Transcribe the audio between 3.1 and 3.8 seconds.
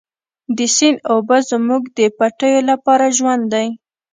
ژوند دی.